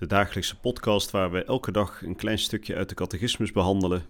[0.00, 4.02] de dagelijkse podcast waar we elke dag een klein stukje uit de catechismus behandelen.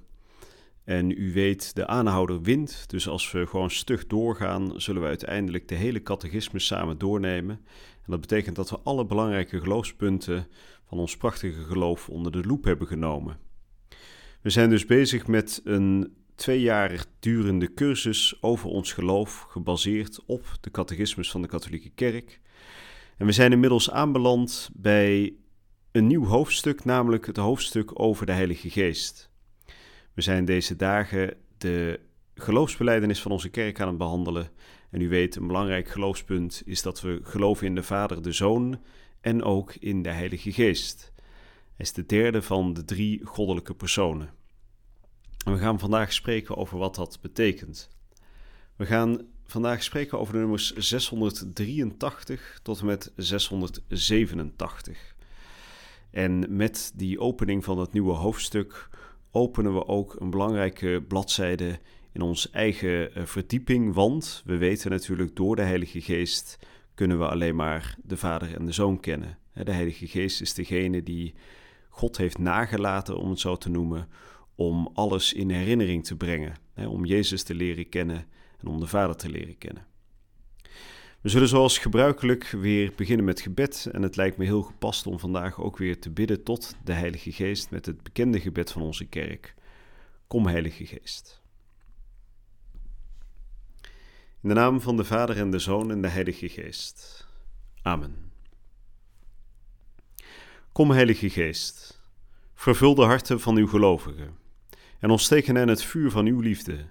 [0.84, 5.68] En u weet, de aanhouder wint, dus als we gewoon stug doorgaan, zullen we uiteindelijk
[5.68, 7.60] de hele catechismus samen doornemen.
[8.04, 10.46] En dat betekent dat we alle belangrijke geloofspunten
[10.88, 13.38] van ons prachtige geloof onder de loep hebben genomen.
[14.40, 20.44] We zijn dus bezig met een twee jaar durende cursus over ons geloof, gebaseerd op
[20.60, 22.40] de catechismus van de katholieke kerk.
[23.16, 25.34] En we zijn inmiddels aanbeland bij
[25.92, 29.30] een nieuw hoofdstuk, namelijk het hoofdstuk over de Heilige Geest.
[30.14, 32.00] We zijn deze dagen de
[32.34, 34.50] geloofsbeleidenis van onze kerk aan het behandelen.
[34.90, 38.80] En u weet, een belangrijk geloofspunt is dat we geloven in de Vader, de Zoon
[39.20, 41.12] en ook in de Heilige Geest.
[41.16, 44.30] Hij is de derde van de drie goddelijke personen.
[45.44, 47.90] En we gaan vandaag spreken over wat dat betekent.
[48.76, 55.18] We gaan vandaag spreken over de nummers 683 tot en met 687.
[56.10, 58.88] En met die opening van het nieuwe hoofdstuk
[59.30, 61.78] openen we ook een belangrijke bladzijde
[62.12, 66.58] in onze eigen eh, verdieping, want we weten natuurlijk door de Heilige Geest
[66.94, 69.38] kunnen we alleen maar de Vader en de Zoon kennen.
[69.52, 71.34] De Heilige Geest is degene die
[71.88, 74.08] God heeft nagelaten, om het zo te noemen,
[74.54, 78.26] om alles in herinnering te brengen, om Jezus te leren kennen
[78.58, 79.86] en om de Vader te leren kennen.
[81.20, 85.18] We zullen zoals gebruikelijk weer beginnen met gebed en het lijkt me heel gepast om
[85.18, 89.04] vandaag ook weer te bidden tot de Heilige Geest met het bekende gebed van onze
[89.04, 89.54] kerk.
[90.26, 91.42] Kom Heilige Geest.
[94.42, 97.28] In de naam van de Vader en de Zoon en de Heilige Geest.
[97.82, 98.32] Amen.
[100.72, 102.02] Kom Heilige Geest,
[102.54, 104.36] vervul de harten van uw gelovigen
[104.98, 106.86] en ontsteek hen het vuur van uw liefde.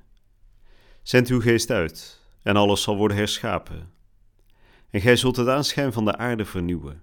[1.02, 3.98] Zend uw geest uit en alles zal worden herschapen
[4.90, 7.02] en gij zult het aanschijn van de aarde vernieuwen.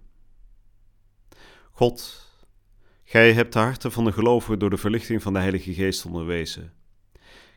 [1.71, 2.27] God,
[3.05, 6.73] gij hebt de harten van de gelovigen door de verlichting van de Heilige Geest onderwezen.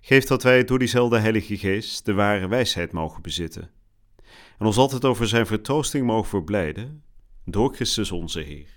[0.02, 3.72] Geef dat wij door diezelfde Heilige Geest de ware wijsheid mogen bezitten
[4.60, 7.04] en ons altijd over zijn vertroosting mogen verblijden,
[7.46, 8.68] door Christus onze Heer.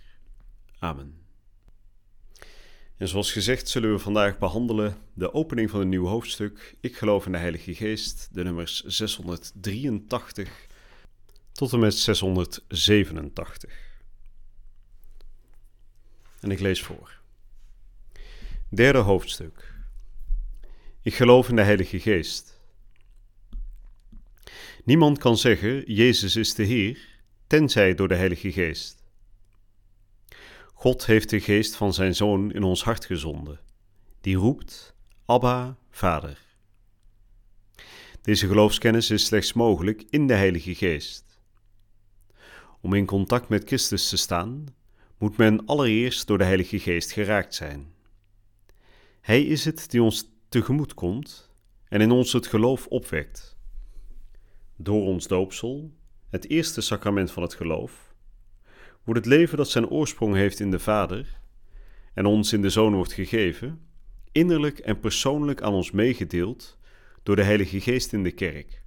[0.78, 1.20] Amen.
[2.96, 6.76] En zoals gezegd zullen we vandaag behandelen de opening van een nieuw hoofdstuk.
[6.80, 10.66] Ik geloof in de Heilige Geest, de nummers 683
[11.52, 13.90] tot en met 687.
[16.40, 17.20] En ik lees voor.
[18.68, 19.74] Derde hoofdstuk.
[21.02, 22.60] Ik geloof in de Heilige Geest.
[24.84, 26.98] Niemand kan zeggen, Jezus is de Heer,
[27.46, 29.02] tenzij door de Heilige Geest.
[30.74, 33.60] God heeft de geest van zijn Zoon in ons hart gezonden,
[34.20, 36.38] die roept, Abba, Vader.
[38.22, 41.31] Deze geloofskennis is slechts mogelijk in de Heilige Geest.
[42.82, 44.66] Om in contact met Christus te staan,
[45.18, 47.92] moet men allereerst door de Heilige Geest geraakt zijn.
[49.20, 51.50] Hij is het die ons tegemoet komt
[51.88, 53.56] en in ons het geloof opwekt.
[54.76, 55.92] Door ons doopsel,
[56.28, 58.14] het eerste sacrament van het geloof,
[59.04, 61.40] wordt het leven dat zijn oorsprong heeft in de Vader
[62.14, 63.86] en ons in de Zoon wordt gegeven,
[64.32, 66.78] innerlijk en persoonlijk aan ons meegedeeld
[67.22, 68.82] door de Heilige Geest in de kerk.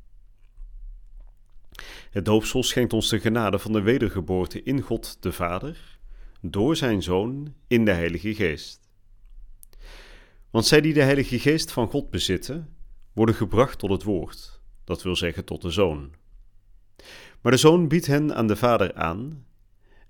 [2.15, 5.99] Het doopsel schenkt ons de genade van de wedergeboorte in God de Vader,
[6.41, 8.89] door zijn Zoon in de Heilige Geest.
[10.49, 12.75] Want zij die de Heilige Geest van God bezitten,
[13.13, 16.13] worden gebracht tot het Woord, dat wil zeggen tot de Zoon.
[17.41, 19.45] Maar de Zoon biedt hen aan de Vader aan,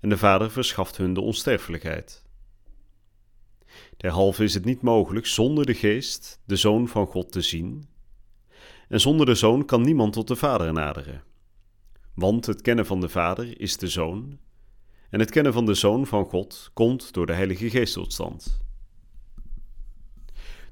[0.00, 2.24] en de Vader verschaft hun de onsterfelijkheid.
[3.96, 7.88] Derhalve is het niet mogelijk zonder de Geest de Zoon van God te zien,
[8.88, 11.34] en zonder de Zoon kan niemand tot de Vader naderen.
[12.16, 14.38] Want het kennen van de Vader is de Zoon,
[15.10, 18.60] en het kennen van de Zoon van God komt door de Heilige Geest tot stand.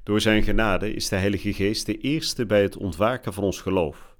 [0.03, 4.17] Door Zijn genade is de Heilige Geest de eerste bij het ontwaken van ons geloof.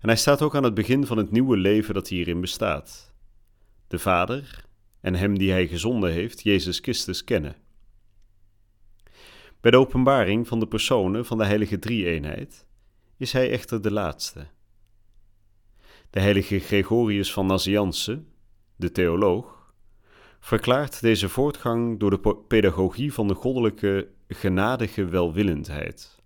[0.00, 3.14] En hij staat ook aan het begin van het nieuwe leven dat hierin bestaat.
[3.88, 4.64] De Vader
[5.00, 7.56] en Hem die Hij gezonden heeft, Jezus Christus, kennen.
[9.60, 12.66] Bij de openbaring van de personen van de Heilige Drie-eenheid
[13.16, 14.46] is Hij echter de laatste
[16.16, 18.22] de heilige Gregorius van Nazianze,
[18.76, 19.74] de theoloog,
[20.40, 26.22] verklaart deze voortgang door de pedagogie van de goddelijke genadige welwillendheid.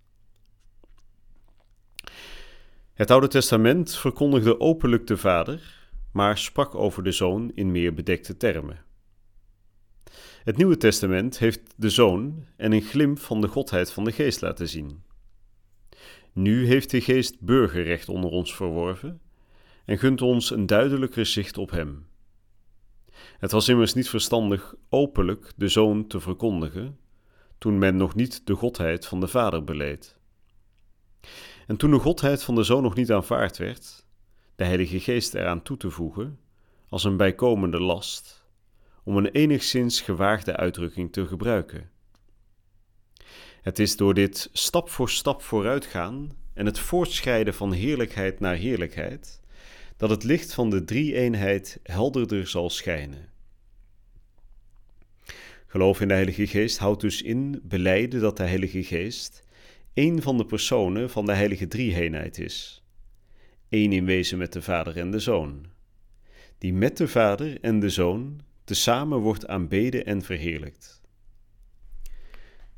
[2.93, 8.37] Het Oude Testament verkondigde openlijk de Vader, maar sprak over de Zoon in meer bedekte
[8.37, 8.83] termen.
[10.43, 14.41] Het Nieuwe Testament heeft de Zoon en een glimp van de Godheid van de Geest
[14.41, 15.03] laten zien.
[16.33, 19.21] Nu heeft de Geest burgerrecht onder ons verworven
[19.85, 22.07] en gunt ons een duidelijker zicht op Hem.
[23.37, 26.99] Het was immers niet verstandig openlijk de Zoon te verkondigen,
[27.57, 30.19] toen men nog niet de Godheid van de Vader beleed.
[31.67, 34.05] En toen de Godheid van de Zoon nog niet aanvaard werd,
[34.55, 36.39] de Heilige Geest eraan toe te voegen,
[36.89, 38.45] als een bijkomende last,
[39.03, 41.89] om een enigszins gewaagde uitdrukking te gebruiken.
[43.61, 49.40] Het is door dit stap voor stap vooruitgaan en het voortschrijden van heerlijkheid naar heerlijkheid,
[50.01, 53.29] dat het licht van de drie-eenheid helderder zal schijnen.
[55.67, 59.43] Geloof in de Heilige Geest houdt dus in beleiden dat de Heilige Geest
[59.93, 62.83] één van de personen van de Heilige Drieheenheid is.
[63.69, 65.65] Eén in wezen met de Vader en de Zoon,
[66.57, 71.01] die met de Vader en de Zoon tezamen wordt aanbeden en verheerlijkt.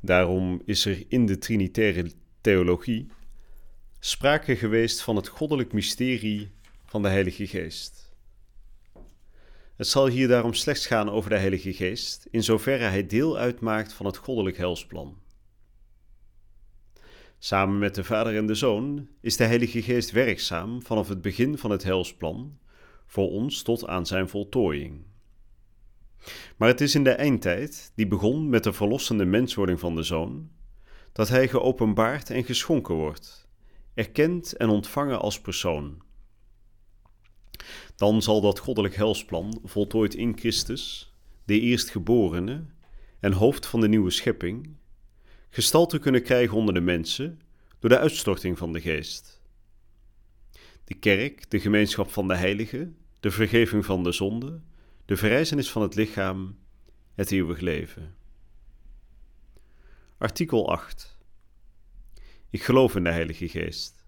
[0.00, 2.10] Daarom is er in de Trinitaire
[2.40, 3.06] theologie
[3.98, 6.50] sprake geweest van het goddelijk mysterie
[6.94, 8.14] van de Heilige Geest.
[9.76, 13.92] Het zal hier daarom slechts gaan over de Heilige Geest, in zoverre hij deel uitmaakt
[13.92, 15.18] van het goddelijk helsplan.
[17.38, 21.58] Samen met de Vader en de Zoon is de Heilige Geest werkzaam vanaf het begin
[21.58, 22.58] van het helsplan,
[23.06, 25.04] voor ons tot aan zijn voltooiing.
[26.56, 30.50] Maar het is in de eindtijd, die begon met de verlossende menswording van de Zoon,
[31.12, 33.48] dat hij geopenbaard en geschonken wordt,
[33.94, 36.02] erkend en ontvangen als persoon.
[37.96, 41.14] Dan zal dat goddelijk helsplan, voltooid in Christus,
[41.44, 42.64] de eerstgeborene
[43.20, 44.76] en hoofd van de nieuwe schepping,
[45.50, 47.40] gestalte kunnen krijgen onder de mensen
[47.78, 49.42] door de uitstorting van de geest.
[50.84, 54.60] De kerk, de gemeenschap van de heiligen, de vergeving van de zonde,
[55.04, 56.56] de verrijzenis van het lichaam,
[57.14, 58.14] het eeuwig leven.
[60.18, 61.16] Artikel 8.
[62.50, 64.03] Ik geloof in de Heilige Geest.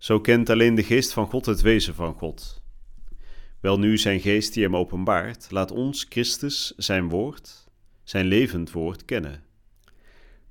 [0.00, 2.62] Zo kent alleen de Geest van God het wezen van God.
[3.60, 7.68] Wel nu zijn Geest die hem openbaart, laat ons Christus zijn woord,
[8.02, 9.42] zijn levend woord kennen.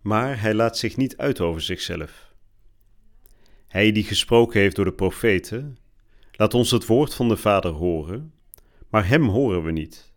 [0.01, 2.33] Maar hij laat zich niet uit over zichzelf.
[3.67, 5.77] Hij die gesproken heeft door de profeten,
[6.31, 8.33] laat ons het woord van de Vader horen,
[8.89, 10.11] maar hem horen we niet.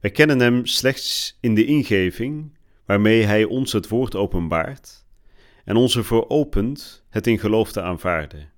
[0.00, 4.99] Wij kennen hem slechts in de ingeving waarmee hij ons het woord openbaart
[5.70, 8.50] en onze veropent het in geloof te aanvaarden.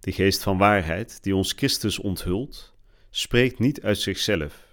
[0.00, 2.74] De geest van waarheid die ons Christus onthult,
[3.10, 4.64] spreekt niet uit zichzelf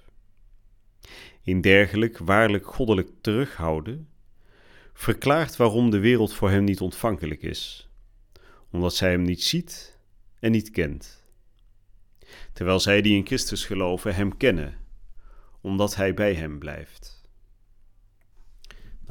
[1.41, 4.09] in dergelijk waarlijk goddelijk terughouden,
[4.93, 7.89] verklaart waarom de wereld voor hem niet ontvankelijk is,
[8.71, 9.99] omdat zij hem niet ziet
[10.39, 11.23] en niet kent.
[12.53, 14.77] Terwijl zij die in Christus geloven hem kennen,
[15.61, 17.22] omdat hij bij hem blijft.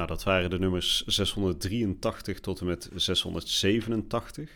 [0.03, 4.51] Nou, dat waren de nummers 683 tot en met 687.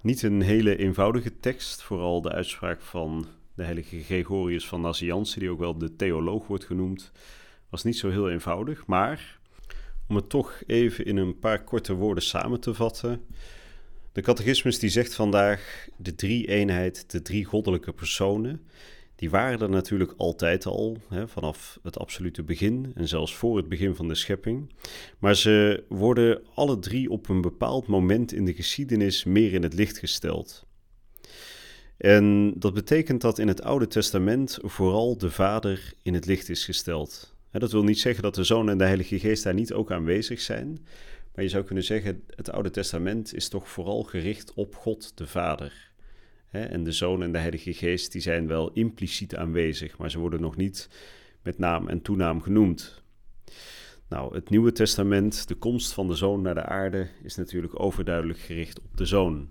[0.00, 5.50] Niet een hele eenvoudige tekst, vooral de uitspraak van de heilige Gregorius van Nazianze, die
[5.50, 7.12] ook wel de theoloog wordt genoemd,
[7.68, 8.86] was niet zo heel eenvoudig.
[8.86, 9.38] Maar
[10.08, 13.24] om het toch even in een paar korte woorden samen te vatten.
[14.12, 18.66] De catechismus die zegt vandaag de drie eenheid, de drie goddelijke personen.
[19.16, 23.68] Die waren er natuurlijk altijd al, hè, vanaf het absolute begin en zelfs voor het
[23.68, 24.72] begin van de schepping.
[25.18, 29.74] Maar ze worden alle drie op een bepaald moment in de geschiedenis meer in het
[29.74, 30.66] licht gesteld.
[31.96, 36.64] En dat betekent dat in het Oude Testament vooral de Vader in het licht is
[36.64, 37.34] gesteld.
[37.50, 40.40] Dat wil niet zeggen dat de Zoon en de Heilige Geest daar niet ook aanwezig
[40.40, 40.86] zijn.
[41.34, 45.26] Maar je zou kunnen zeggen, het Oude Testament is toch vooral gericht op God de
[45.26, 45.90] Vader.
[46.50, 50.40] En de Zoon en de Heilige Geest die zijn wel impliciet aanwezig, maar ze worden
[50.40, 50.88] nog niet
[51.42, 53.02] met naam en toenaam genoemd.
[54.08, 58.38] Nou, het Nieuwe Testament, de komst van de Zoon naar de aarde, is natuurlijk overduidelijk
[58.38, 59.50] gericht op de Zoon.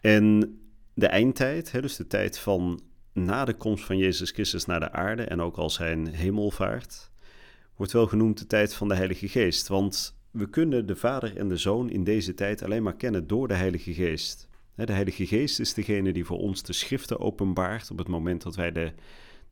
[0.00, 0.56] En
[0.94, 2.80] de eindtijd, hè, dus de tijd van
[3.12, 7.10] na de komst van Jezus Christus naar de aarde en ook al zijn hemelvaart,
[7.76, 9.68] wordt wel genoemd de tijd van de Heilige Geest.
[9.68, 13.48] Want we kunnen de Vader en de Zoon in deze tijd alleen maar kennen door
[13.48, 14.48] de Heilige Geest.
[14.74, 17.90] De Heilige Geest is degene die voor ons de schriften openbaart.
[17.90, 18.92] Op het moment dat wij de,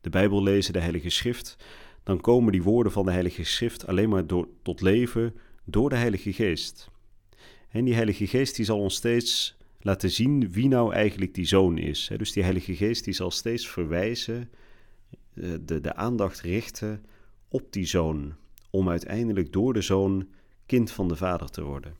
[0.01, 1.57] de Bijbel lezen, de Heilige Schrift,
[2.03, 5.35] dan komen die woorden van de Heilige Schrift alleen maar door, tot leven
[5.65, 6.89] door de Heilige Geest.
[7.69, 11.77] En die Heilige Geest die zal ons steeds laten zien wie nou eigenlijk die zoon
[11.77, 12.11] is.
[12.17, 14.49] Dus die Heilige Geest die zal steeds verwijzen,
[15.33, 17.05] eh, de, de aandacht richten
[17.47, 18.35] op die zoon,
[18.69, 20.27] om uiteindelijk door de zoon
[20.65, 21.95] kind van de Vader te worden.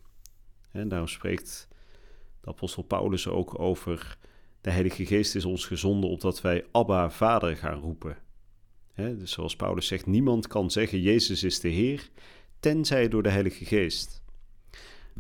[0.72, 1.68] En daarom spreekt
[2.41, 4.17] de apostel Paulus ook over
[4.62, 8.17] de Heilige Geest is ons gezonden opdat wij Abba Vader gaan roepen.
[8.95, 12.10] dus zoals Paulus zegt, niemand kan zeggen Jezus is de Heer,
[12.60, 14.21] tenzij door de Heilige Geest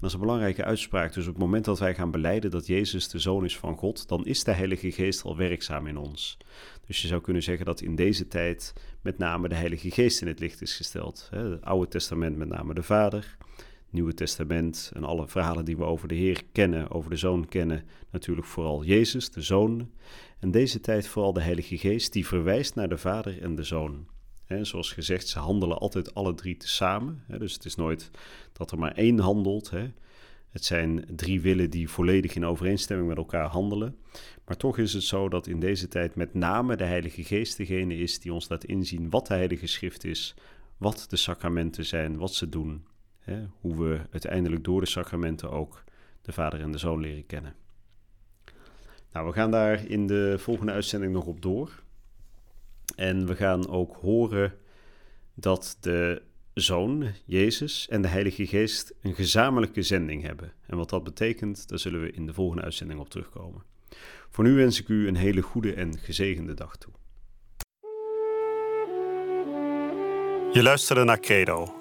[0.01, 1.13] dat is een belangrijke uitspraak.
[1.13, 4.07] Dus op het moment dat wij gaan beleiden dat Jezus de Zoon is van God,
[4.07, 6.37] dan is de Heilige Geest al werkzaam in ons.
[6.87, 10.27] Dus je zou kunnen zeggen dat in deze tijd met name de Heilige Geest in
[10.27, 11.27] het licht is gesteld.
[11.31, 13.37] Het Oude Testament met name de Vader,
[13.91, 17.83] Nieuwe Testament en alle verhalen die we over de Heer kennen, over de Zoon kennen,
[18.11, 19.91] natuurlijk vooral Jezus, de Zoon.
[20.39, 24.07] En deze tijd vooral de Heilige Geest, die verwijst naar de Vader en de Zoon.
[24.45, 27.23] En zoals gezegd, ze handelen altijd alle drie tezamen.
[27.27, 28.11] Dus het is nooit
[28.53, 29.71] dat er maar één handelt.
[30.49, 33.95] Het zijn drie willen die volledig in overeenstemming met elkaar handelen.
[34.45, 37.97] Maar toch is het zo dat in deze tijd met name de Heilige Geest degene
[37.97, 40.35] is die ons laat inzien wat de Heilige Schrift is,
[40.77, 42.85] wat de sacramenten zijn, wat ze doen.
[43.59, 45.83] Hoe we uiteindelijk door de sacramenten ook
[46.21, 47.55] de Vader en de Zoon leren kennen.
[49.11, 51.83] Nou, we gaan daar in de volgende uitzending nog op door.
[52.95, 54.53] En we gaan ook horen
[55.33, 56.21] dat de
[56.53, 60.53] Zoon, Jezus en de Heilige Geest een gezamenlijke zending hebben.
[60.65, 63.63] En wat dat betekent, daar zullen we in de volgende uitzending op terugkomen.
[64.29, 66.93] Voor nu wens ik u een hele goede en gezegende dag toe.
[70.53, 71.80] Je luisterde naar Credo,